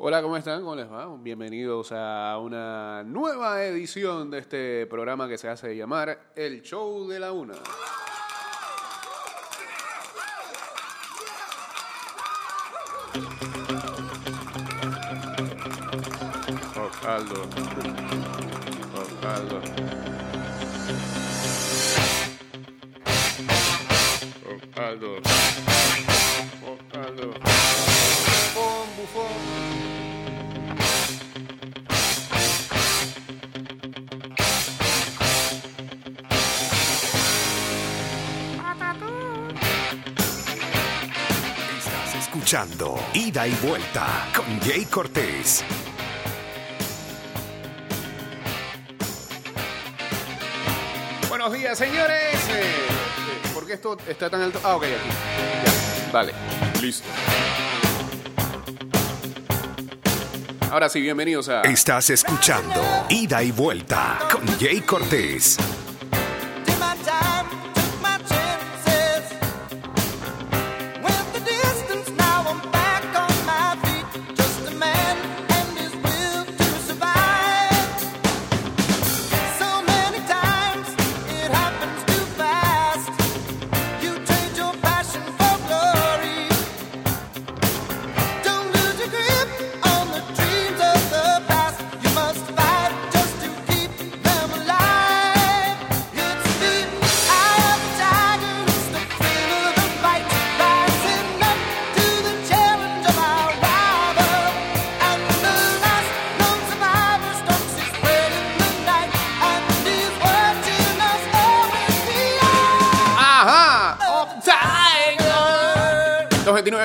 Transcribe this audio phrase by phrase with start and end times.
[0.00, 0.60] Hola, ¿cómo están?
[0.60, 1.06] ¿Cómo les va?
[1.18, 7.20] Bienvenidos a una nueva edición de este programa que se hace llamar El Show de
[7.20, 7.54] la Una.
[16.76, 17.42] Osvaldo.
[18.94, 19.60] Osvaldo.
[24.46, 25.18] Osvaldo.
[25.18, 25.67] Osvaldo.
[42.48, 45.62] Escuchando Ida y Vuelta con Jay Cortés.
[51.28, 52.34] Buenos días, señores.
[52.48, 54.60] Eh, eh, ¿Por qué esto está tan alto?
[54.64, 55.08] Ah, ok, aquí.
[55.64, 56.32] Ya, vale.
[56.80, 57.06] Listo.
[60.70, 61.62] Ahora sí, bienvenidos a...
[61.62, 65.56] Estás escuchando Ida y Vuelta con Jay Cortés.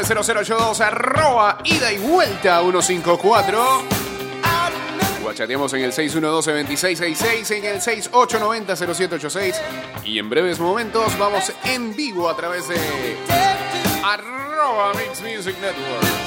[0.04, 0.18] Tiger.
[0.18, 3.60] 229-0082, arroba, ida y vuelta 154.
[3.60, 9.56] Out in the Guachateamos en el 612-2666, en el 6890-0786.
[10.06, 12.78] Y en breves momentos vamos en vivo a través de
[14.04, 16.23] arroba Mix Music Network.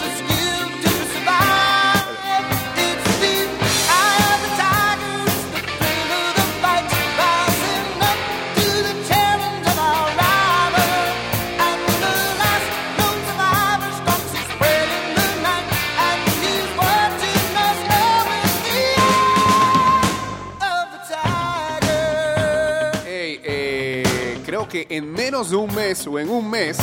[24.76, 26.76] Que en menos de un mes o en un mes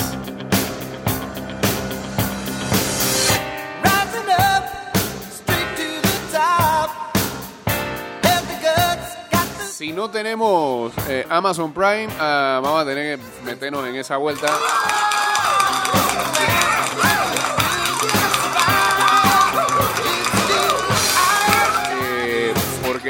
[9.69, 14.47] Si no tenemos eh, Amazon Prime, ah, vamos a tener que meternos en esa vuelta.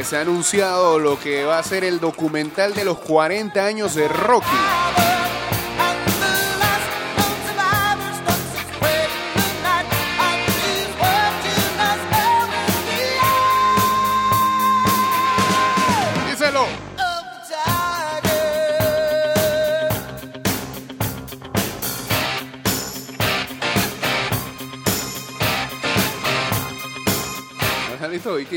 [0.03, 4.09] Se ha anunciado lo que va a ser el documental de los 40 años de
[4.09, 4.47] Rocky.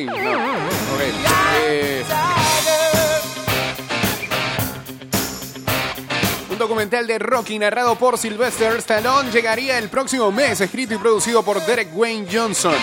[0.09, 0.36] And the
[7.05, 11.95] de Rocky narrado por Sylvester Stallone llegaría el próximo mes, escrito y producido por Derek
[11.95, 12.75] Wayne Johnson.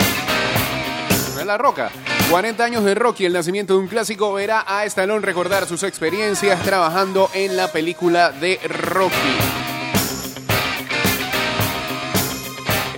[1.34, 1.90] ¿No es la roca?
[2.30, 6.62] 40 años de Rocky, el nacimiento de un clásico, verá a Stallone recordar sus experiencias
[6.62, 9.14] trabajando en la película de Rocky.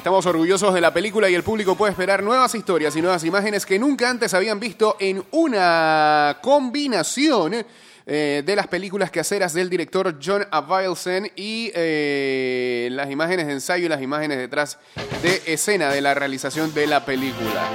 [0.05, 3.65] Estamos orgullosos de la película y el público puede esperar nuevas historias y nuevas imágenes
[3.65, 7.65] que nunca antes habían visto en una combinación
[8.05, 13.87] eh, de las películas caseras del director John Avildsen y eh, las imágenes de ensayo
[13.87, 14.77] y las imágenes detrás
[15.23, 17.67] de escena de la realización de la película.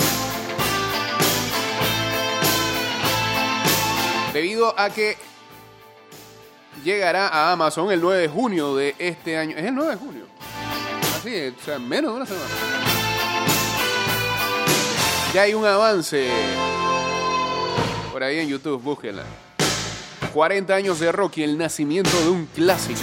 [4.32, 5.16] Debido a que
[6.84, 9.56] llegará a Amazon el 9 de junio de este año.
[9.56, 10.26] ¿Es el 9 de junio?
[11.20, 12.46] Así, o sea, menos de una semana.
[15.34, 16.30] Ya hay un avance
[18.10, 19.24] por ahí en YouTube, búsquenla.
[20.32, 23.00] 40 años de Rocky, el nacimiento de un clásico.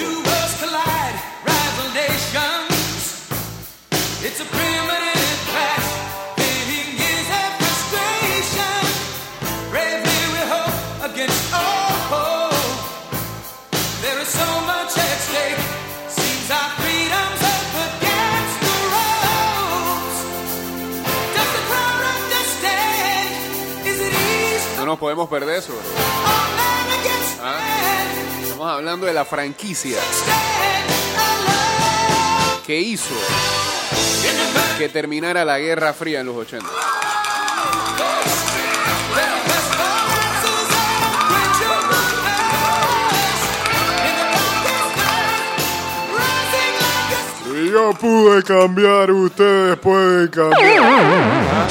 [24.88, 25.74] Nos podemos perder eso.
[27.44, 27.60] Ah,
[28.42, 30.00] Estamos hablando de la franquicia
[32.66, 33.14] que hizo
[34.78, 36.66] que terminara la Guerra Fría en los 80.
[47.44, 51.68] Si yo pude cambiar, ustedes pueden cambiar.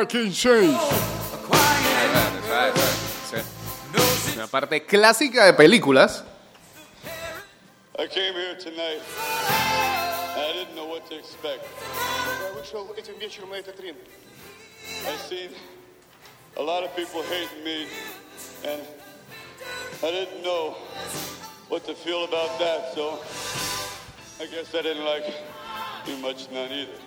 [0.00, 0.74] Fucking change.
[0.74, 2.72] a quiet
[3.30, 3.36] Sí.
[3.92, 6.24] knows Una parte clásica de películas.
[7.98, 9.00] I came here tonight.
[10.36, 11.64] and I didn't know what to expect.
[12.42, 13.96] Я вышел этим вечером на этот ринг.
[15.06, 15.50] I seen
[16.56, 17.86] a lot of people hating me,
[18.64, 18.82] and
[20.02, 20.74] I didn't know
[21.68, 22.94] what to feel about that.
[22.94, 23.18] So
[24.40, 25.24] I guess I didn't like
[26.04, 27.00] too much none either.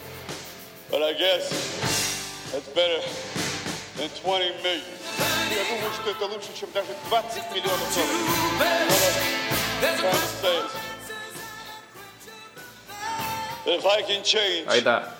[0.90, 1.50] But I guess
[2.52, 3.00] that's better
[3.96, 4.84] than 20 million.
[5.50, 9.26] Я думаю, что это лучше, чем даже 20 миллионов долларов.
[9.80, 10.72] Trying to say is
[13.64, 15.12] that if I can change, Ahí está.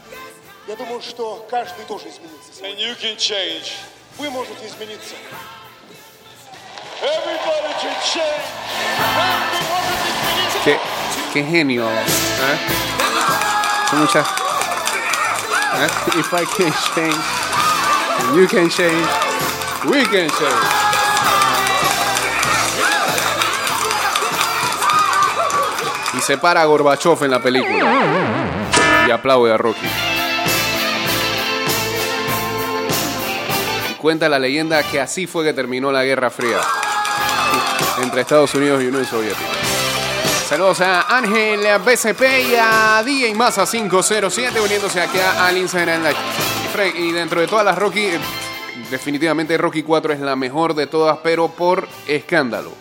[0.69, 2.51] Я думаю, что каждый тоже изменится.
[2.65, 2.87] and сегодня.
[2.89, 3.73] you can change,
[4.19, 5.15] Вы можете измениться.
[7.03, 8.43] everybody can change.
[9.17, 10.59] Каждый может измениться.
[10.65, 10.79] Qué,
[11.33, 11.87] qué genio.
[11.89, 12.57] ¿ah?
[13.91, 14.27] Son muchas...
[15.74, 17.16] If I can change,
[18.36, 19.08] you can change,
[19.86, 20.92] we can change.
[26.14, 27.86] Y se para a Gorbachev en la película.
[29.08, 29.88] Y aplaude a Rocky.
[33.90, 36.60] Y cuenta la leyenda que así fue que terminó la Guerra Fría
[38.04, 39.61] entre Estados Unidos y Unión Soviética.
[40.52, 42.22] Saludos a Ángel BCP
[42.52, 47.00] y a DJ Massa 507 uniéndose aquí al Instagram Live.
[47.00, 48.20] Y dentro de todas las Rocky, eh,
[48.90, 52.74] definitivamente Rocky 4 es la mejor de todas, pero por escándalo.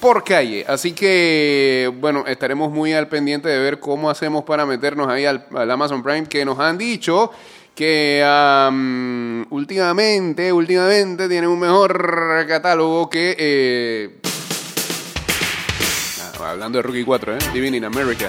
[0.00, 0.64] Por calle.
[0.66, 5.44] Así que, bueno, estaremos muy al pendiente de ver cómo hacemos para meternos ahí al,
[5.70, 7.30] Amazon Prime, que nos han dicho
[7.74, 13.36] que am, últimamente, últimamente tienen un mejor catálogo que...
[13.38, 14.20] eh,
[16.44, 17.38] Hablando de Rookie 4, ¿eh?
[17.54, 18.28] Living in America.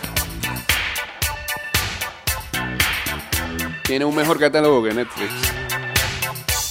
[3.83, 5.31] Tiene un mejor catálogo que Netflix.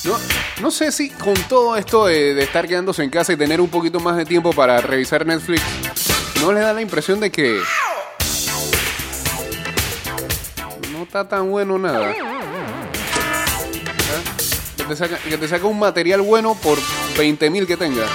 [0.05, 0.19] No,
[0.63, 4.01] no sé si con todo esto de, estar quedándose en casa y tener un poquito
[4.01, 5.63] más de tiempo para revisar Netflix,
[6.41, 7.61] ¿no le da la impresión de que
[10.93, 12.11] no está tan bueno nada?
[12.11, 12.85] ¿Ah?
[14.77, 16.79] Que te saca, que te saca un material bueno por
[17.17, 18.07] 20 mil que tenga.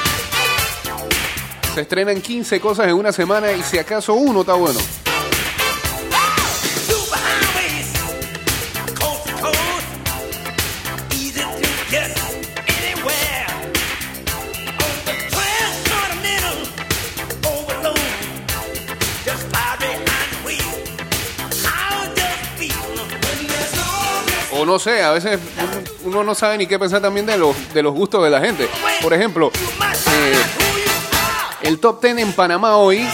[1.80, 4.80] Estrenan 15 cosas en una semana y si acaso uno está bueno.
[24.52, 25.40] O no sé, a veces
[26.04, 28.68] uno- no sabe ni qué pensar también de los, de los gustos de la gente.
[29.02, 29.52] Por ejemplo,
[30.12, 30.36] Eh,
[31.62, 33.08] el top 10 en Panamá hoy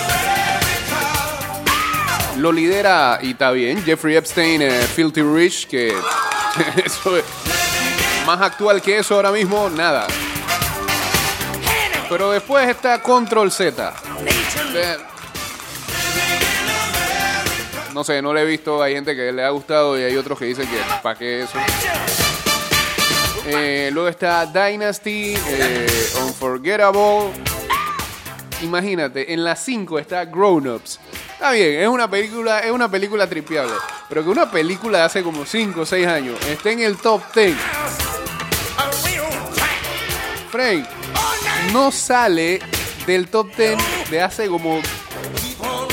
[2.38, 5.88] lo lidera, y está bien, Jeffrey Epstein, eh, Filthy Rich, que
[6.86, 7.24] eso es
[8.26, 10.08] más actual que eso ahora mismo, nada.
[12.10, 13.94] Pero después está Control Z.
[17.94, 18.84] No sé, no le he visto.
[18.84, 21.58] Hay gente que le ha gustado y hay otros que dicen que para qué eso.
[23.46, 25.88] Eh, luego está Dynasty, eh,
[26.22, 27.32] Unforgettable.
[28.66, 31.00] Imagínate, en las 5 está Grown Ups.
[31.34, 33.76] Está bien, es una película, es una película tripeable.
[34.10, 37.22] Pero que una película de hace como 5 o 6 años esté en el top
[37.36, 37.56] 10.
[38.78, 40.50] A real track.
[40.50, 40.86] Frank,
[41.74, 42.60] no sale
[43.06, 44.82] del top 10 de hace como.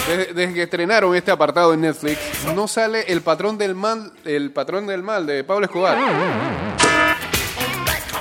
[0.08, 2.18] Desde, desde que estrenaron este apartado en Netflix,
[2.56, 5.96] no sale el patrón del mal, el patrón del mal de Pablo Escobar.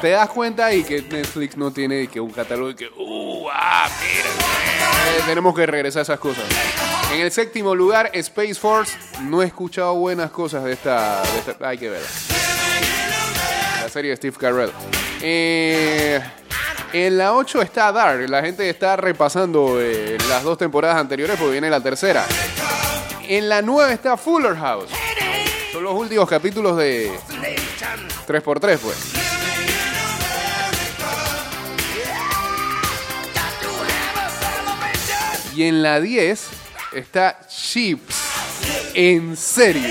[0.01, 3.87] Te das cuenta ahí que Netflix no tiene que un catálogo de que, uh, ah,
[4.03, 6.43] eh, tenemos que regresar a esas cosas.
[7.13, 8.97] En el séptimo lugar, Space Force.
[9.21, 12.01] No he escuchado buenas cosas de esta, de hay que ver.
[13.79, 14.71] La serie de Steve Carell.
[15.21, 16.19] Eh,
[16.93, 18.27] en la 8 está Dark.
[18.27, 22.25] La gente está repasando eh, las dos temporadas anteriores porque viene la tercera.
[23.27, 24.89] En la 9 está Fuller House.
[25.71, 27.11] Son los últimos capítulos de
[28.27, 29.21] 3x3, pues.
[35.55, 36.47] Y en la 10
[36.93, 38.15] está Chips.
[38.93, 39.83] En serio.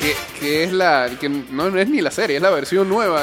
[0.00, 1.10] Que, que es la.
[1.20, 3.22] que no, no es ni la serie, es la versión nueva.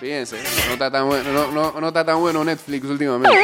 [0.00, 0.36] Fíjense,
[0.68, 3.36] no está tan bueno, no, no- no está tan bueno Netflix últimamente.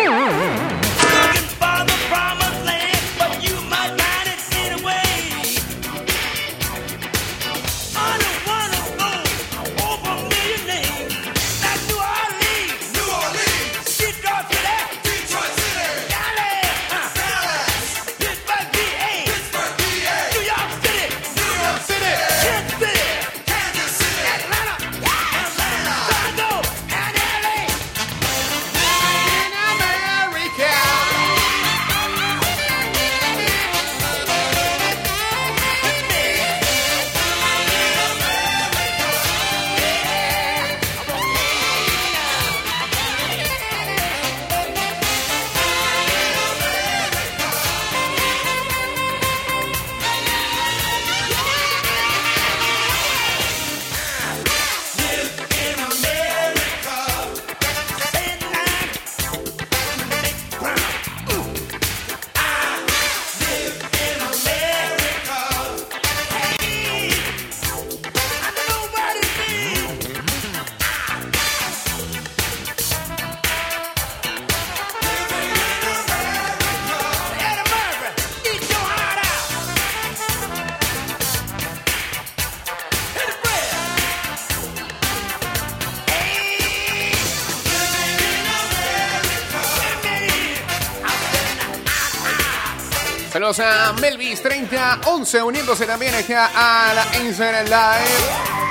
[93.52, 98.62] Saludos a Melvis 3011 uniéndose también acá a la Instagram Live.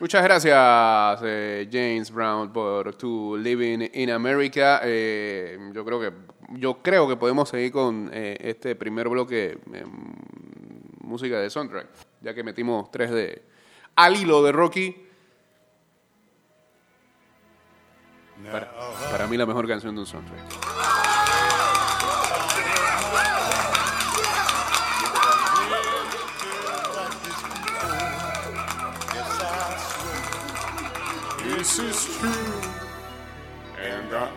[0.00, 4.80] Muchas gracias, eh, James Brown, por tu Living in America.
[4.82, 6.12] Eh, yo creo que
[6.58, 9.84] yo creo que podemos seguir con eh, este primer bloque eh,
[11.00, 11.86] música de soundtrack,
[12.20, 13.51] ya que metimos tres de
[13.96, 14.96] al hilo de Rocky.
[18.50, 18.72] Para,
[19.10, 20.72] para mí la mejor canción de un soundtrack.
[31.42, 32.30] This is true,
[33.78, 34.28] and I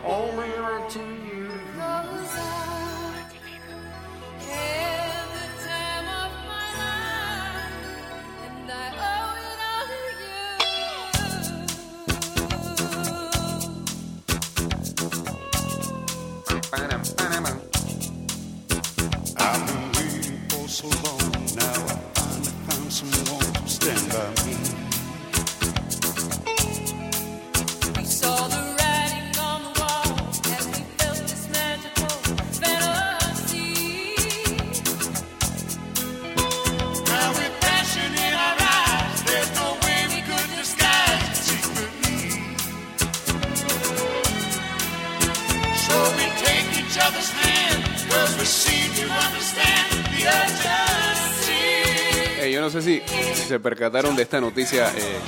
[53.66, 55.18] percataron de esta noticia eh,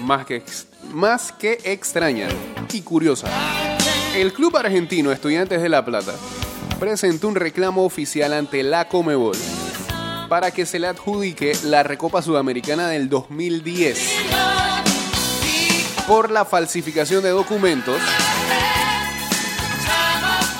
[0.00, 0.42] más, que,
[0.90, 2.28] más que extraña
[2.72, 3.28] y curiosa.
[4.16, 6.14] El club argentino Estudiantes de La Plata
[6.78, 9.36] presentó un reclamo oficial ante la Comebol
[10.30, 13.98] para que se le adjudique la Recopa Sudamericana del 2010
[16.08, 18.00] por la falsificación de documentos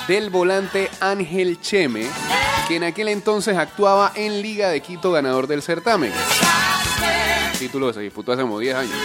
[0.07, 2.05] del volante Ángel Cheme,
[2.71, 6.13] que en aquel entonces actuaba en Liga de Quito, ganador del certamen.
[7.59, 8.95] Título que se disputó hace como 10 años.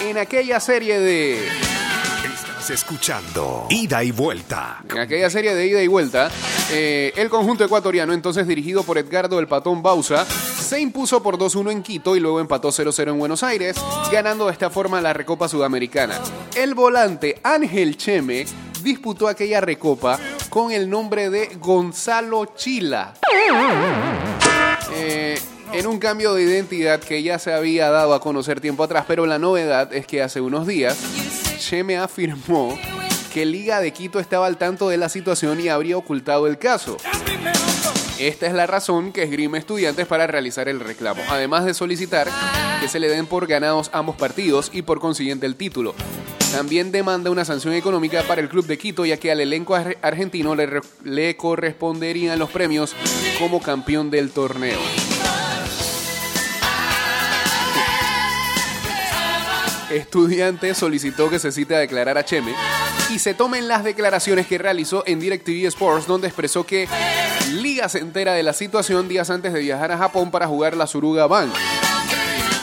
[0.00, 1.44] En aquella serie de
[2.32, 4.80] Estás escuchando Ida y Vuelta.
[4.88, 6.30] En aquella serie de ida y vuelta,
[6.70, 11.72] eh, el conjunto ecuatoriano, entonces dirigido por Edgardo el Patón Bausa, se impuso por 2-1
[11.72, 13.76] en Quito y luego empató 0-0 en Buenos Aires,
[14.12, 16.20] ganando de esta forma la Recopa Sudamericana.
[16.54, 18.46] El volante Ángel Cheme
[18.84, 20.20] disputó aquella Recopa
[20.52, 23.14] con el nombre de Gonzalo Chila.
[24.94, 25.40] Eh,
[25.72, 29.24] en un cambio de identidad que ya se había dado a conocer tiempo atrás, pero
[29.24, 30.98] la novedad es que hace unos días
[31.58, 32.78] Cheme afirmó
[33.32, 36.98] que Liga de Quito estaba al tanto de la situación y habría ocultado el caso.
[38.18, 42.28] Esta es la razón que esgrime estudiantes para realizar el reclamo, además de solicitar
[42.80, 45.94] que se le den por ganados ambos partidos y por consiguiente el título.
[46.52, 49.96] También demanda una sanción económica para el club de Quito, ya que al elenco ar-
[50.02, 50.68] argentino le,
[51.02, 52.94] le corresponderían los premios
[53.38, 54.78] como campeón del torneo.
[59.92, 62.54] Estudiante solicitó que se cite a declarar a Cheme
[63.10, 66.88] y se tomen las declaraciones que realizó en DirecTV Sports, donde expresó que
[67.52, 70.86] Liga se entera de la situación días antes de viajar a Japón para jugar la
[70.86, 71.52] Suruga Bank.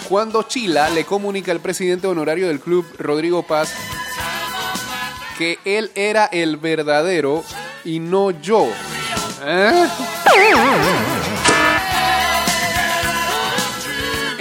[0.08, 3.74] Cuando Chila le comunica al presidente honorario del club, Rodrigo Paz,
[5.38, 7.44] que él era el verdadero
[7.86, 8.68] y no yo.
[9.46, 9.88] ¿Eh?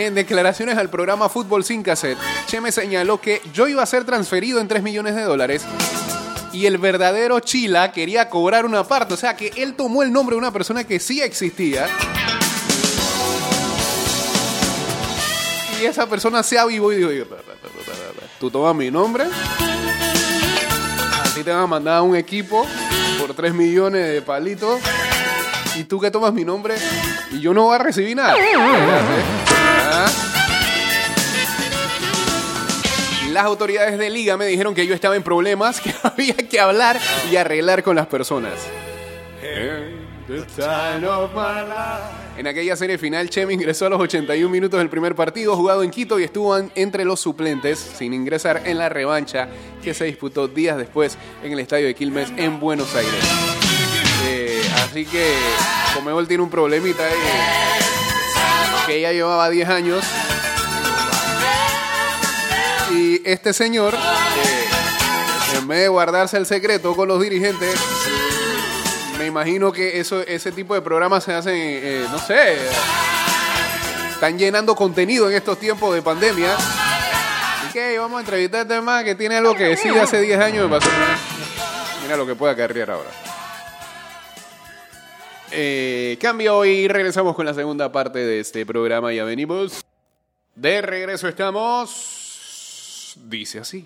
[0.08, 4.58] En declaraciones al programa Fútbol sin cassette, Cheme señaló que yo iba a ser transferido
[4.58, 5.66] en 3 millones de dólares
[6.50, 9.12] y el verdadero Chila quería cobrar una parte.
[9.12, 11.88] O sea que él tomó el nombre de una persona que sí existía.
[15.78, 18.50] Y esa persona se avivó y dijo, "Oye, pa, pa, pa, pa, pa, pa, tú
[18.50, 22.66] tomas mi nombre, a ti te van a mandar un equipo
[23.20, 24.80] por 3 millones de palitos
[25.76, 26.76] y tú que tomas mi nombre
[27.30, 28.34] y yo no voy a recibir nada.
[33.32, 36.98] Las autoridades de liga me dijeron que yo estaba en problemas, que había que hablar
[37.30, 38.54] y arreglar con las personas.
[42.36, 45.90] En aquella serie final, Cheme ingresó a los 81 minutos del primer partido jugado en
[45.90, 49.48] Quito y estuvo en- entre los suplentes sin ingresar en la revancha
[49.82, 53.12] que se disputó días después en el estadio de Quilmes en Buenos Aires.
[54.26, 55.34] Eh, así que
[55.94, 57.12] Comebol tiene un problemita ahí,
[58.88, 60.04] que ya llevaba 10 años
[62.90, 67.78] y este señor, eh, en vez de guardarse el secreto con los dirigentes,
[69.18, 72.56] me imagino que eso, ese tipo de programas se hacen, eh, no sé,
[74.10, 76.56] están llenando contenido en estos tiempos de pandemia.
[77.68, 80.18] Y que vamos a entrevistar a este man que tiene algo que decir de hace
[80.22, 80.70] 10 años.
[82.02, 83.27] Mira lo que puede acarrear ahora.
[85.50, 89.12] Eh, cambio y regresamos con la segunda parte de este programa.
[89.12, 89.84] Ya venimos.
[90.54, 93.16] De regreso estamos.
[93.24, 93.84] Dice así.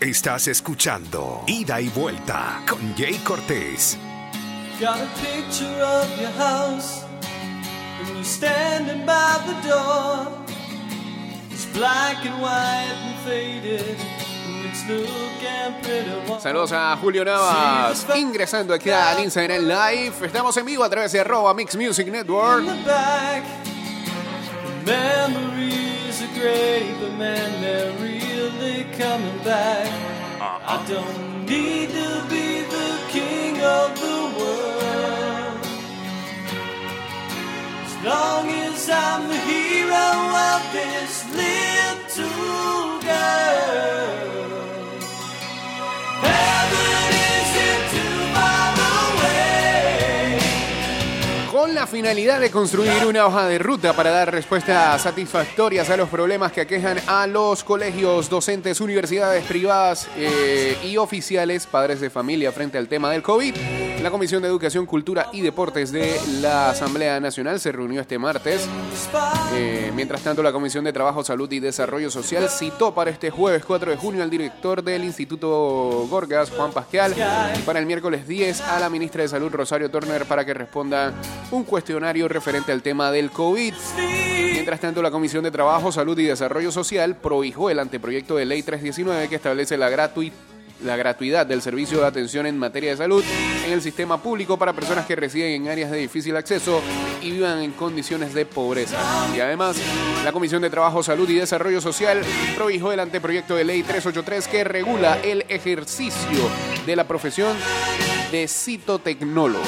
[0.00, 3.98] Estás escuchando Ida y Vuelta con Jay Cortés.
[4.80, 7.04] Got a picture of your house,
[8.00, 10.26] and you're standing by the door.
[11.50, 13.96] It's black and white and faded,
[16.40, 20.26] Saludos a Julio Navas, ingresando aquí al Instagram Live.
[20.26, 22.64] Estamos en vivo a través de arroba Mix Music Network.
[30.42, 35.66] I don't need to be the king of the world.
[37.84, 44.29] As long as I'm the hero of this little girl.
[51.70, 56.08] Con la finalidad de construir una hoja de ruta para dar respuestas satisfactorias a los
[56.08, 62.50] problemas que aquejan a los colegios, docentes, universidades privadas eh, y oficiales, padres de familia
[62.50, 63.54] frente al tema del COVID,
[64.02, 68.66] la Comisión de Educación, Cultura y Deportes de la Asamblea Nacional se reunió este martes.
[69.52, 73.62] Eh, mientras tanto, la Comisión de Trabajo, Salud y Desarrollo Social citó para este jueves
[73.62, 77.14] 4 de junio al director del Instituto Gorgas, Juan Pascal,
[77.58, 81.12] y para el miércoles 10 a la ministra de Salud, Rosario Turner, para que responda
[81.50, 83.74] un cuestionario referente al tema del COVID.
[84.52, 88.62] Mientras tanto, la Comisión de Trabajo, Salud y Desarrollo Social prohijó el anteproyecto de ley
[88.62, 90.34] 319 que establece la gratuidad
[90.84, 93.24] la gratuidad del servicio de atención en materia de salud
[93.66, 96.80] en el sistema público para personas que residen en áreas de difícil acceso
[97.20, 98.96] y vivan en condiciones de pobreza.
[99.34, 99.76] Y además,
[100.24, 102.22] la Comisión de Trabajo, Salud y Desarrollo Social
[102.56, 106.48] prohijó el anteproyecto de ley 383 que regula el ejercicio
[106.86, 107.56] de la profesión
[108.32, 109.64] de citotecnólogo.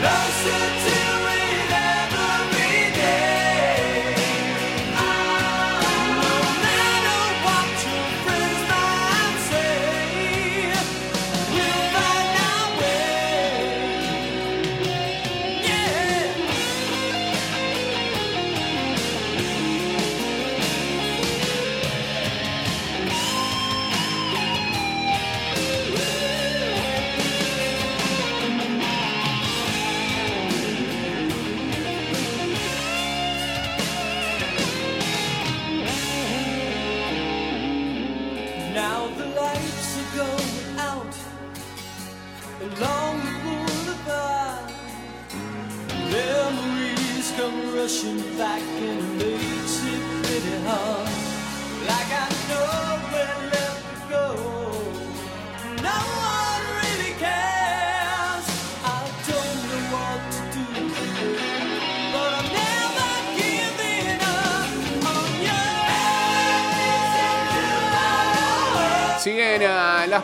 [0.00, 0.79] Closer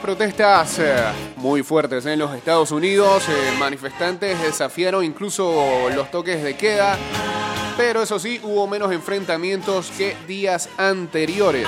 [0.07, 0.81] protestas
[1.35, 3.29] muy fuertes en los Estados Unidos.
[3.29, 6.97] eh, manifestantes desafiaron incluso los toques de queda.
[7.77, 11.67] Pero eso sí, hubo menos enfrentamientos que días anteriores.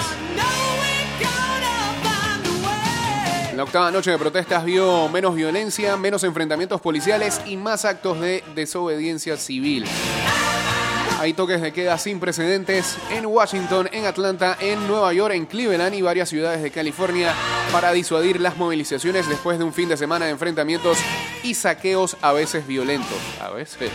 [3.56, 8.44] La octava noche de protestas vio menos violencia, menos enfrentamientos policiales y más actos de
[8.54, 9.84] desobediencia civil.
[11.18, 15.92] Hay toques de queda sin precedentes en Washington, en Atlanta, en Nueva York, en Cleveland
[15.96, 17.34] y varias ciudades de California
[17.72, 20.96] para disuadir las movilizaciones después de un fin de semana de enfrentamientos
[21.42, 23.18] y saqueos a veces violentos.
[23.40, 23.90] A veces.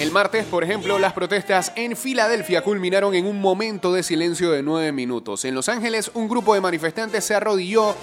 [0.00, 4.64] El martes, por ejemplo, las protestas en Filadelfia culminaron en un momento de silencio de
[4.64, 5.44] nueve minutos.
[5.44, 7.94] En Los Ángeles, un grupo de manifestantes se arrodilló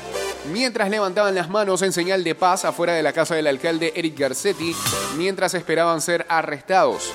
[0.51, 4.17] mientras levantaban las manos en señal de paz afuera de la casa del alcalde Eric
[4.17, 4.75] Garcetti,
[5.17, 7.13] mientras esperaban ser arrestados.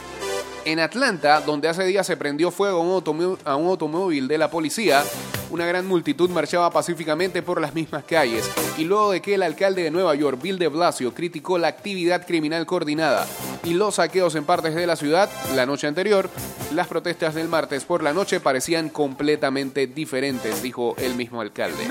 [0.64, 5.02] En Atlanta, donde hace días se prendió fuego a un, automóvil de la policía,
[5.50, 8.50] una gran multitud marchaba pacíficamente por las mismas calles.
[8.78, 12.26] Y luego de que el alcalde de Nueva York, Bill de Blasio, criticó la actividad
[12.26, 13.26] criminal coordinada
[13.64, 16.30] y los saqueos en partes de la ciudad la noche anterior,
[16.72, 21.86] las protestas del martes por la noche parecían completamente diferentes, dijo el mismo alcalde.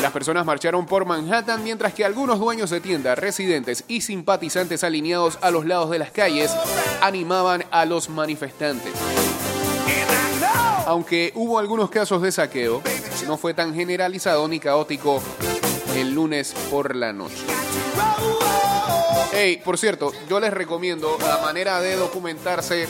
[0.00, 5.38] Las personas marcharon por Manhattan mientras que algunos dueños de tiendas, residentes y simpatizantes alineados
[5.42, 6.50] a los lados de las calles
[7.02, 8.92] animaban a los manifestantes.
[10.86, 12.80] Aunque hubo algunos casos de saqueo,
[13.26, 15.20] no fue tan generalizado ni caótico
[15.96, 17.44] el lunes por la noche.
[19.32, 22.86] Hey, por cierto, yo les recomiendo la manera de documentarse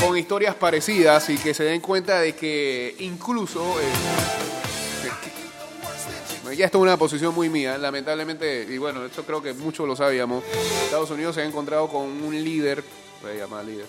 [0.00, 3.92] con historias parecidas y que se den cuenta de que incluso eh,
[6.56, 9.96] ya esto es una posición muy mía, lamentablemente, y bueno, esto creo que muchos lo
[9.96, 10.44] sabíamos.
[10.84, 12.84] Estados Unidos se ha encontrado con un líder,
[13.22, 13.86] voy a llamar líder,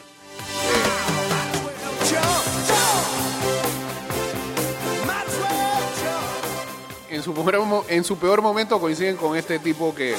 [7.19, 10.15] en su, peor, en su peor momento coinciden con este tipo que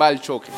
[0.00, 0.48] va al choque.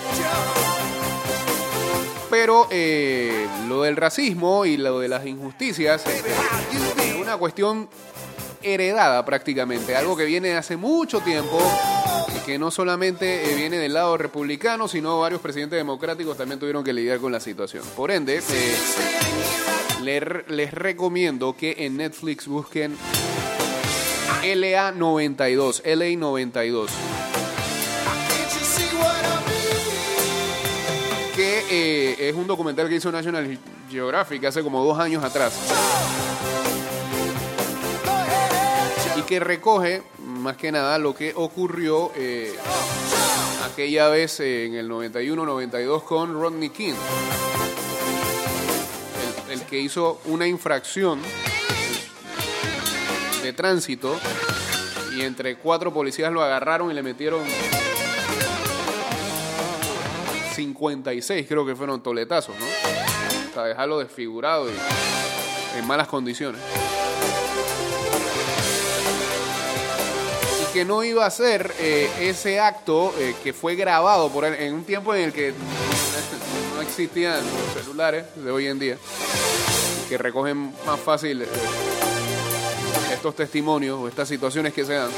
[2.31, 7.89] Pero eh, lo del racismo y lo de las injusticias este, es una cuestión
[8.63, 11.61] heredada prácticamente, algo que viene de hace mucho tiempo
[12.47, 16.93] que no solamente eh, viene del lado republicano, sino varios presidentes democráticos también tuvieron que
[16.93, 17.85] lidiar con la situación.
[17.97, 18.77] Por ende, eh,
[20.03, 22.97] le- les recomiendo que en Netflix busquen
[24.43, 26.89] LA92, LA92.
[31.37, 33.59] que eh, es un documental que hizo National
[33.91, 35.55] Geographic hace como dos años atrás.
[39.33, 42.55] Que recoge, más que nada, lo que ocurrió eh,
[43.65, 46.93] aquella vez eh, en el 91-92 con Rodney King.
[49.49, 51.19] El, el que hizo una infracción
[53.43, 54.21] de tránsito
[55.17, 57.43] y entre cuatro policías lo agarraron y le metieron
[60.55, 62.67] 56 creo que fueron toletazos, ¿no?
[63.55, 66.61] Para dejarlo desfigurado y en malas condiciones.
[70.73, 74.75] Que no iba a ser eh, ese acto eh, que fue grabado por él en
[74.75, 75.53] un tiempo en el que
[76.75, 78.97] no existían los celulares de hoy en día,
[80.09, 81.49] que recogen más fácil eh,
[83.13, 85.11] estos testimonios o estas situaciones que se dan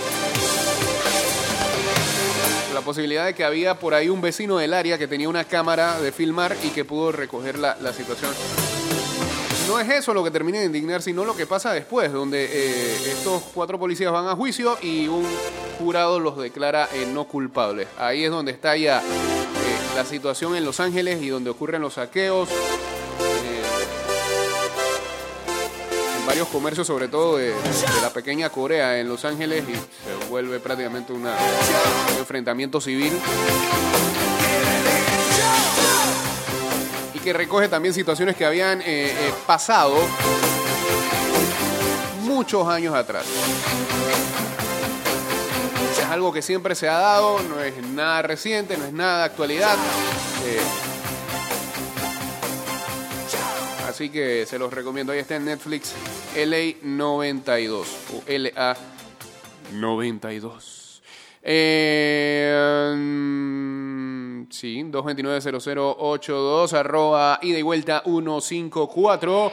[2.74, 6.00] la posibilidad de que había por ahí un vecino del área que tenía una cámara
[6.00, 8.32] de filmar y que pudo recoger la, la situación.
[9.68, 12.96] No es eso lo que termina de indignar, sino lo que pasa después, donde eh,
[13.06, 15.26] estos cuatro policías van a juicio y un
[15.78, 17.88] jurado los declara eh, no culpables.
[17.98, 19.02] Ahí es donde está ya eh,
[19.96, 22.50] la situación en Los Ángeles y donde ocurren los saqueos.
[26.18, 27.54] en varios comercios, sobre todo de,
[28.02, 31.26] la pequeña Corea en Los Ángeles, y se vuelve prácticamente un
[32.18, 33.12] enfrentamiento civil.
[37.24, 39.96] Que recoge también situaciones que habían eh, eh, pasado
[42.20, 43.24] muchos años atrás.
[45.98, 49.24] Es algo que siempre se ha dado, no es nada reciente, no es nada de
[49.24, 49.74] actualidad.
[50.44, 50.60] eh,
[53.88, 55.12] Así que se los recomiendo.
[55.12, 55.94] Ahí está en Netflix
[56.36, 58.22] LA92 o
[59.72, 61.02] 92.
[61.46, 63.93] Eh, mm,
[64.50, 69.52] sí, 229-0082, arroba ida y vuelta 154.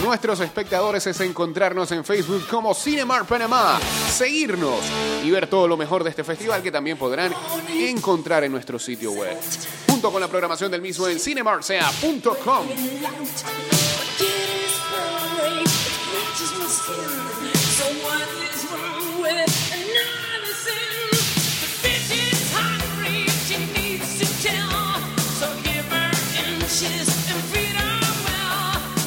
[0.03, 3.79] nuestros espectadores es encontrarnos en Facebook como Cinemar Panamá,
[4.11, 4.81] seguirnos
[5.25, 7.33] y ver todo lo mejor de este festival que también podrán
[7.69, 9.37] encontrar en nuestro sitio web.
[9.89, 12.67] Junto con la programación del mismo en cinemarsea.com.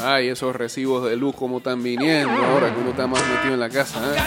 [0.03, 3.59] Ay, esos recibos de luz como están viniendo ahora que uno está más metido en
[3.59, 3.99] la casa.
[4.15, 4.19] ¿eh?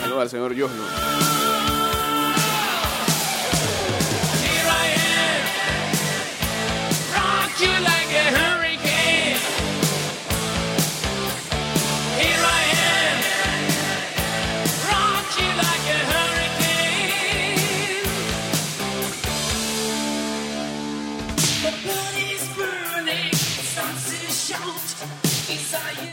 [0.00, 0.84] Saludos al señor Joslo.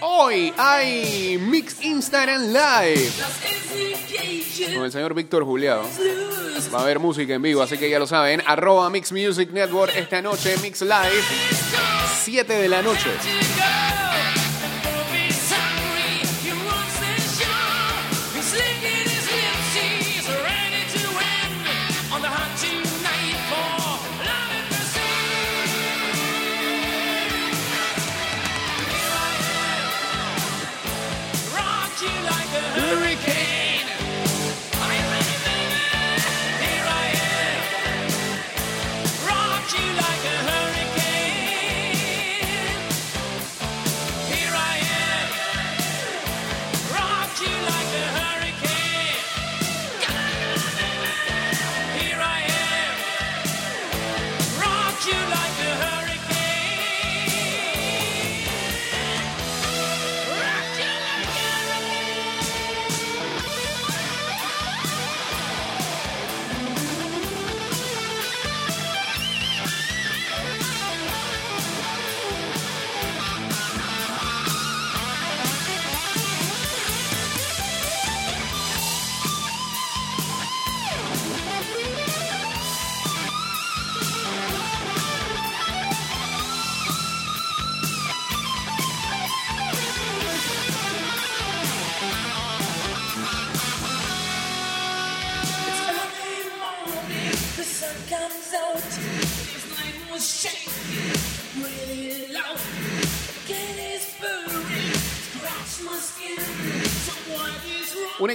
[0.01, 3.11] Hoy hay Mix Instagram Live
[4.73, 5.83] con el señor Víctor Juliado.
[6.73, 8.41] Va a haber música en vivo, así que ya lo saben.
[8.45, 11.23] Arroba Mix Music Network esta noche, Mix Live,
[12.23, 13.09] 7 de la noche.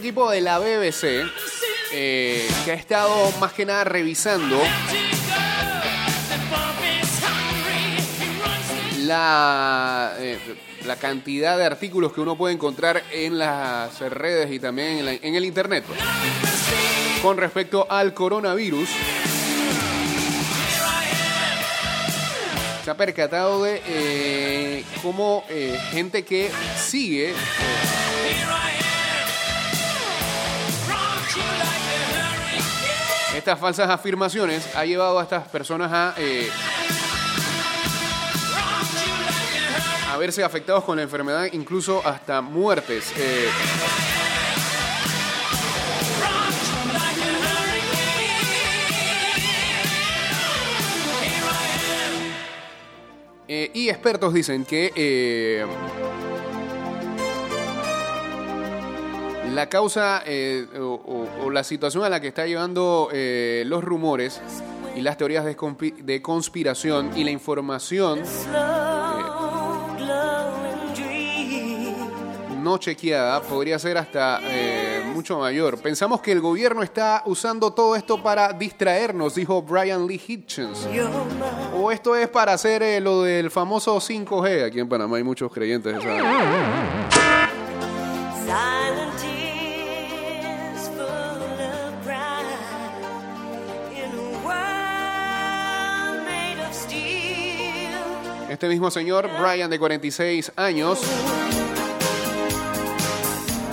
[0.02, 1.04] Equipo de la BBC
[1.92, 4.60] eh, que ha estado más que nada revisando
[9.02, 10.38] la, eh,
[10.86, 15.12] la cantidad de artículos que uno puede encontrar en las redes y también en, la-
[15.12, 15.84] en el internet
[17.22, 18.88] con respecto al coronavirus.
[22.84, 25.44] Se ha percatado de eh, cómo
[25.92, 27.32] gente que sigue
[33.34, 36.48] estas falsas afirmaciones ha llevado a estas personas a, eh,
[40.10, 43.12] a verse afectados con la enfermedad, incluso hasta muertes.
[43.16, 43.48] Eh,
[53.48, 55.66] eh, y expertos dicen que
[59.54, 60.82] la causa eh, o,
[61.40, 64.40] o- o la situación a la que está llevando eh, los rumores
[64.96, 68.22] y las teorías de, conspi- de conspiración y la información
[72.62, 75.78] no chequeada podría ser hasta eh, mucho mayor.
[75.80, 80.86] Pensamos que el gobierno está usando todo esto para distraernos, dijo Brian Lee Hitchens.
[81.74, 84.64] O esto es para hacer eh, lo del famoso 5G.
[84.66, 87.11] Aquí en Panamá hay muchos creyentes de esa.
[98.52, 101.00] Este mismo señor, Brian, de 46 años,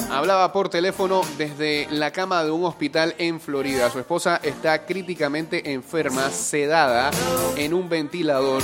[0.10, 3.92] hablaba por teléfono desde la cama de un hospital en Florida.
[3.92, 7.12] Su esposa está críticamente enferma, sedada
[7.58, 8.64] en un ventilador.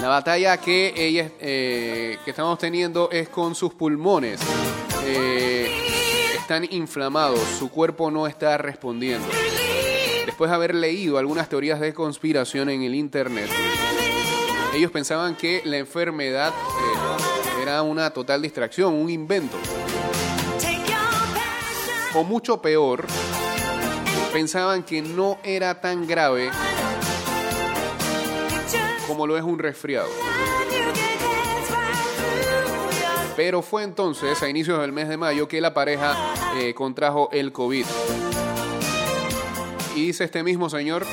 [0.00, 4.38] La batalla que ella eh, estamos teniendo es con sus pulmones.
[5.04, 5.68] Eh,
[6.38, 9.26] están inflamados, su cuerpo no está respondiendo.
[10.36, 13.48] Después de haber leído algunas teorías de conspiración en el internet,
[14.74, 19.56] ellos pensaban que la enfermedad eh, era una total distracción, un invento.
[22.12, 23.06] O mucho peor,
[24.30, 26.50] pensaban que no era tan grave
[29.06, 30.10] como lo es un resfriado.
[33.36, 36.14] Pero fue entonces, a inicios del mes de mayo, que la pareja
[36.58, 37.86] eh, contrajo el COVID.
[39.96, 41.06] Y dice este mismo señor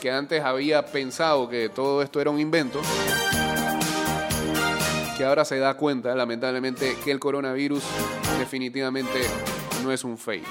[0.00, 2.80] que antes había pensado que todo esto era un invento,
[5.18, 7.84] que ahora se da cuenta, lamentablemente, que el coronavirus
[8.38, 9.20] definitivamente
[9.82, 10.46] no es un fake.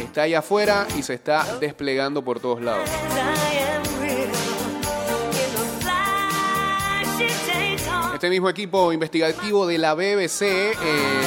[0.00, 2.90] Está allá afuera y se está desplegando por todos lados.
[8.24, 10.74] Este mismo equipo investigativo de la BBC eh,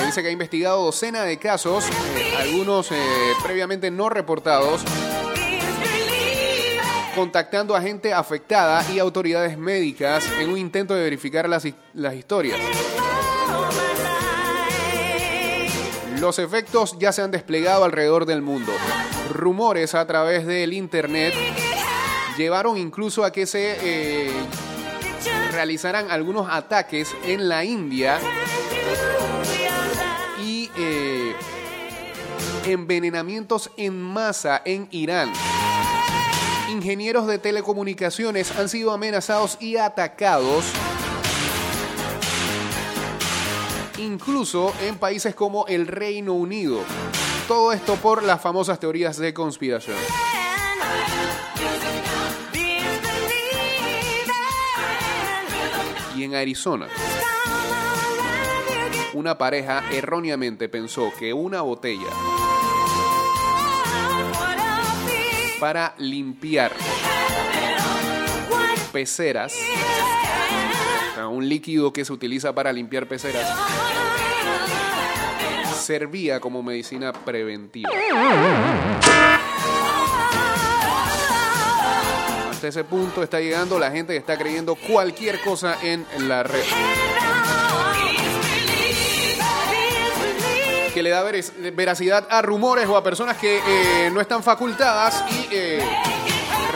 [0.04, 2.96] dice que ha investigado docenas de casos, eh, algunos eh,
[3.44, 4.82] previamente no reportados,
[7.14, 12.60] contactando a gente afectada y autoridades médicas en un intento de verificar las, las historias.
[16.20, 18.72] Los efectos ya se han desplegado alrededor del mundo.
[19.32, 21.36] Rumores a través del Internet
[22.40, 24.32] llevaron incluso a que se
[25.58, 28.20] realizaran algunos ataques en la India
[30.40, 31.34] y eh,
[32.68, 35.34] envenenamientos en masa en Irán.
[36.70, 40.64] Ingenieros de telecomunicaciones han sido amenazados y atacados
[43.98, 46.82] incluso en países como el Reino Unido.
[47.48, 49.98] Todo esto por las famosas teorías de conspiración.
[56.28, 56.88] En Arizona,
[59.14, 62.10] una pareja erróneamente pensó que una botella
[65.60, 66.74] para limpiar
[68.92, 69.56] peceras,
[71.30, 73.48] un líquido que se utiliza para limpiar peceras,
[75.74, 77.90] servía como medicina preventiva.
[82.68, 86.64] Ese punto está llegando la gente que está creyendo cualquier cosa en la red.
[90.94, 95.48] Que le da veracidad a rumores o a personas que eh, no están facultadas y
[95.50, 95.82] eh,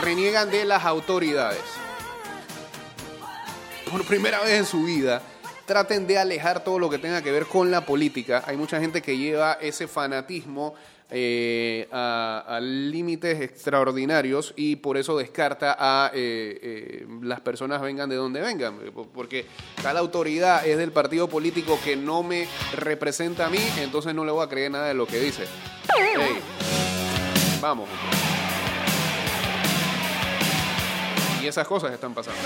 [0.00, 1.60] reniegan de las autoridades.
[3.90, 5.20] Por primera vez en su vida,
[5.66, 8.42] traten de alejar todo lo que tenga que ver con la política.
[8.46, 10.74] Hay mucha gente que lleva ese fanatismo
[11.14, 18.16] eh, a, límites extraordinarios y por eso descarta a eh, eh, las personas vengan de
[18.16, 18.78] donde vengan.
[19.12, 19.46] Porque
[19.82, 24.32] tal autoridad es del partido político que no me representa a mí, entonces no le
[24.32, 25.44] voy a creer nada de lo que dice.
[27.60, 27.88] Vamos.
[31.42, 32.40] Y esas cosas están pasando.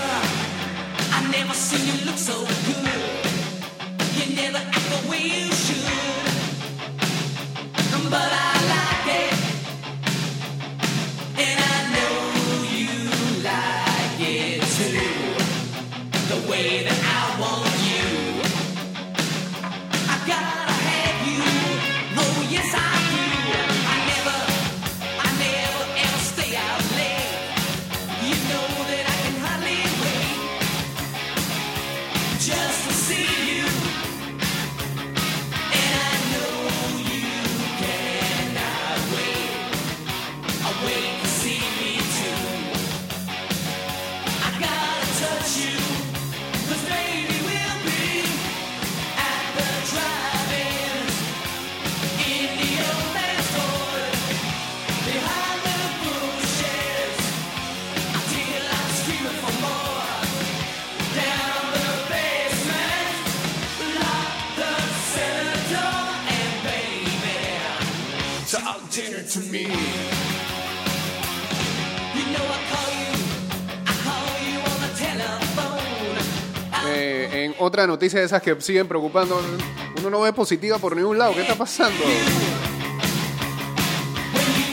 [68.97, 69.67] Dinner to me.
[76.89, 79.39] Eh, en otra noticia de esas que siguen preocupando,
[79.99, 81.33] uno no ve positiva por ningún lado.
[81.33, 82.03] ¿Qué está pasando?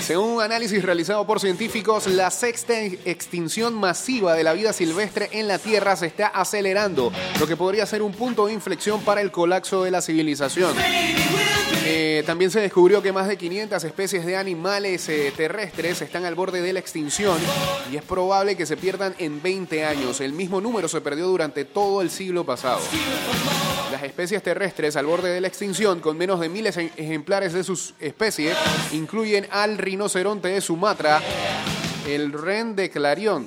[0.01, 5.49] Según un análisis realizado por científicos, la sexta extinción masiva de la vida silvestre en
[5.49, 9.31] la Tierra se está acelerando, lo que podría ser un punto de inflexión para el
[9.31, 10.75] colapso de la civilización.
[11.87, 16.35] Eh, también se descubrió que más de 500 especies de animales eh, terrestres están al
[16.35, 17.37] borde de la extinción
[17.93, 20.23] y es probable que se pierdan en 20 años.
[20.23, 22.81] El mismo número se perdió durante todo el siglo pasado.
[23.93, 27.95] Las especies terrestres al borde de la extinción, con menos de miles ejemplares de sus
[28.01, 28.57] especies,
[28.93, 31.21] incluyen al rinoceronte de Sumatra,
[32.09, 33.47] el ren de Clarión,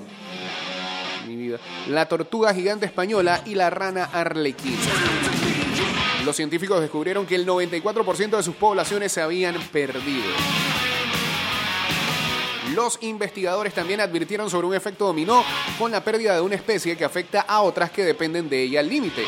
[1.89, 4.77] la tortuga gigante española y la rana arlequín.
[6.27, 10.25] Los científicos descubrieron que el 94% de sus poblaciones se habían perdido.
[12.75, 15.45] Los investigadores también advirtieron sobre un efecto dominó
[15.79, 18.89] con la pérdida de una especie que afecta a otras que dependen de ella al
[18.89, 19.23] límite.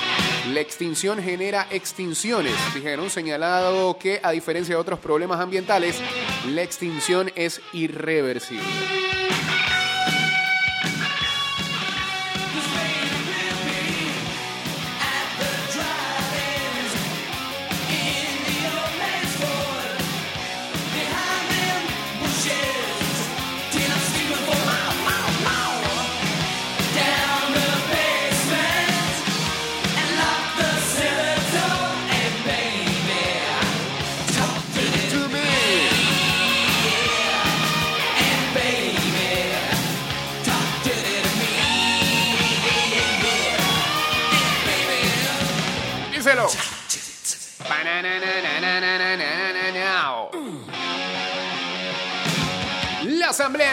[0.52, 2.54] La extinción genera extinciones.
[2.76, 6.02] Dijeron señalado que, a diferencia de otros problemas ambientales,
[6.50, 8.68] la extinción es irreversible.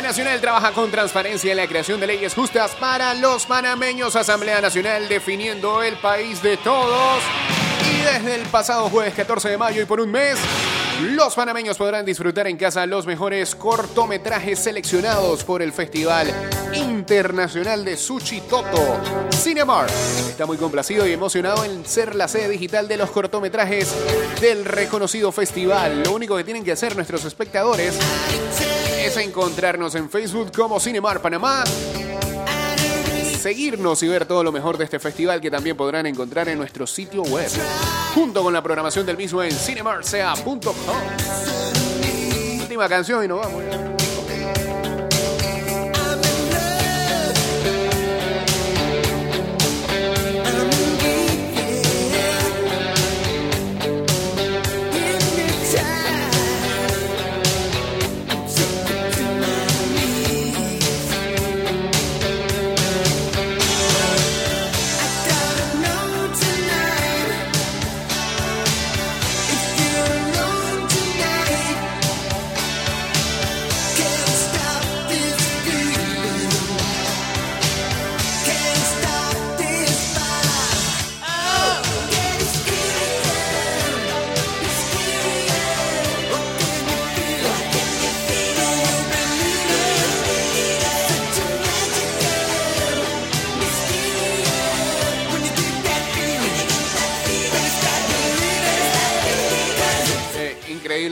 [0.07, 4.15] Nacional trabaja con transparencia en la creación de leyes justas para los panameños.
[4.15, 7.21] Asamblea Nacional definiendo el país de todos.
[7.93, 10.39] Y desde el pasado jueves 14 de mayo y por un mes,
[11.11, 16.33] los panameños podrán disfrutar en casa los mejores cortometrajes seleccionados por el Festival
[16.73, 19.01] Internacional de Sushi Toto.
[19.33, 19.89] Cinemar
[20.29, 23.93] está muy complacido y emocionado en ser la sede digital de los cortometrajes
[24.41, 26.05] del reconocido festival.
[26.05, 27.99] Lo único que tienen que hacer nuestros espectadores
[29.07, 31.63] es encontrarnos en Facebook como Cinemar Panamá
[33.47, 36.85] seguirnos y ver todo lo mejor de este festival que también podrán encontrar en nuestro
[36.85, 37.49] sitio web,
[38.13, 40.75] junto con la programación del mismo en cinemarsea.com.
[42.61, 43.96] Última canción y nos vamos.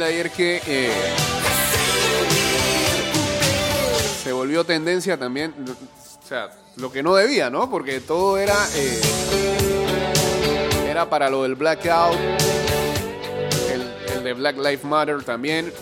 [0.05, 0.93] Ayer que eh,
[4.23, 7.71] se volvió tendencia también, o sea, lo que no debía, ¿no?
[7.71, 9.01] Porque todo era eh,
[10.89, 12.17] era para lo del blackout,
[13.73, 15.73] el, de Black Lives Matter también.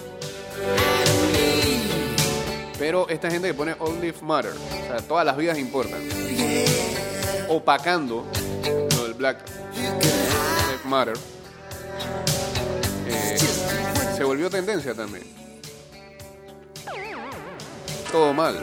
[2.78, 6.00] Pero esta gente que pone All Lives Matter, o sea, todas las vidas importan,
[7.48, 8.26] opacando
[8.96, 9.44] lo del Black
[9.76, 11.14] Lives Matter
[13.06, 13.36] eh,
[14.16, 15.24] se volvió tendencia también.
[18.10, 18.58] Todo mal.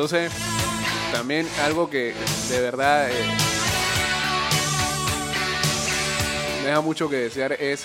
[0.00, 0.30] Entonces,
[1.12, 2.14] también algo que
[2.50, 3.14] de verdad eh,
[6.64, 7.84] deja mucho que desear es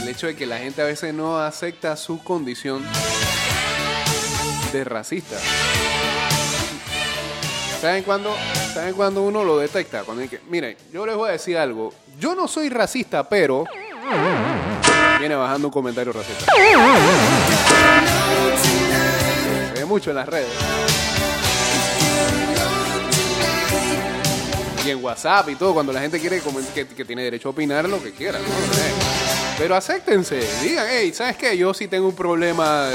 [0.00, 2.82] el, hecho de que la gente a veces no acepta su condición
[4.72, 5.36] de racista.
[7.78, 8.34] ¿Saben cuándo,
[8.72, 10.04] ¿Saben cuándo uno lo detecta?
[10.04, 11.92] Cuando dice, miren, yo les voy a decir algo.
[12.18, 13.66] Yo no soy racista, pero...
[15.18, 16.46] Viene bajando un comentario racista.
[19.86, 20.48] Mucho en las redes.
[24.84, 26.40] Y en WhatsApp y todo, cuando la gente quiere
[26.74, 28.38] que, que tiene derecho a opinar lo que quiera.
[29.58, 31.56] Pero acéptense, digan, hey, ¿sabes qué?
[31.56, 32.90] Yo sí tengo un problema.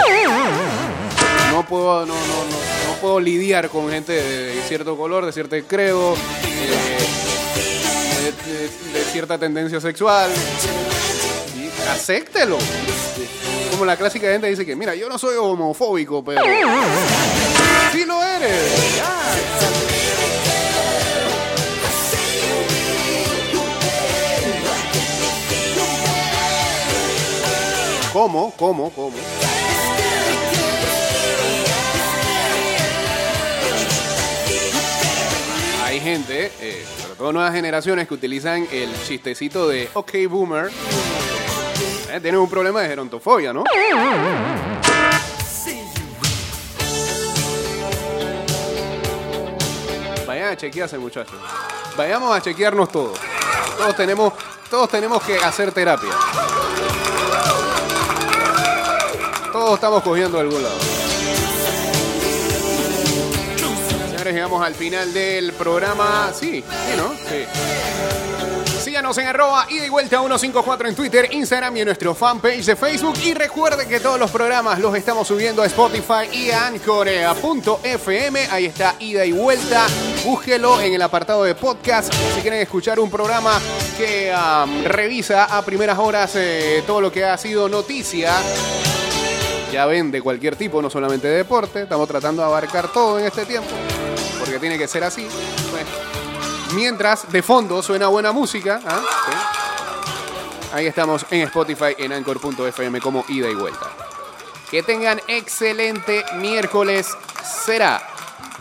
[1.52, 5.56] No puedo, no, no, no, no puedo lidiar con gente de cierto color, de cierto
[5.68, 7.00] credo, eh,
[8.94, 10.30] de cierta tendencia sexual.
[11.58, 12.58] Y acéptelo.
[13.82, 16.40] Como la clásica gente dice que, mira, yo no soy homofóbico, pero.
[17.92, 18.96] Sí lo eres.
[18.96, 19.18] Ya.
[28.14, 28.54] ¿Cómo?
[28.56, 28.92] ¿Cómo?
[28.92, 29.18] ¿Cómo?
[35.84, 40.70] Hay gente, eh, sobre todo nuevas generaciones, que utilizan el chistecito de OK Boomer.
[42.12, 43.64] Eh, tienen un problema de gerontofobia, ¿no?
[50.28, 51.36] Vayan a chequearse, muchachos.
[51.96, 53.18] Vayamos a chequearnos todos.
[53.78, 54.34] Todos tenemos,
[54.70, 56.10] todos tenemos que hacer terapia.
[59.54, 60.80] Todos estamos cogiendo de algún lado.
[64.10, 66.32] Señores, llegamos al final del programa.
[66.34, 67.14] Sí, sí, ¿no?
[67.30, 67.46] Sí.
[69.02, 73.16] Síganos en arroba y vuelta 154 en Twitter, Instagram y en nuestro fanpage de Facebook.
[73.24, 78.48] Y recuerden que todos los programas los estamos subiendo a Spotify y a Anchor.fm.
[78.52, 79.88] Ahí está ida y vuelta.
[80.24, 82.14] Búsquelo en el apartado de podcast.
[82.14, 83.60] Si quieren escuchar un programa
[83.98, 88.32] que am, revisa a primeras horas eh, todo lo que ha sido noticia
[89.72, 91.84] ya ven de cualquier tipo, no solamente de deporte.
[91.84, 93.70] Estamos tratando de abarcar todo en este tiempo,
[94.38, 95.28] porque tiene que ser así.
[96.74, 99.02] Mientras de fondo suena buena música, ¿ah?
[100.74, 103.88] Ahí estamos en Spotify, en Anchor.fm como ida y vuelta.
[104.70, 107.10] Que tengan excelente miércoles.
[107.66, 108.02] Será.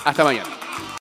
[0.04, 0.59] Hasta mañana.